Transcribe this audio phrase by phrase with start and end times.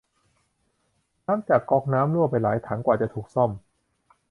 [1.27, 3.51] น้ำจากก๊อกน้ำรั่วไปหลายถังกว่าจะถูกซ่อม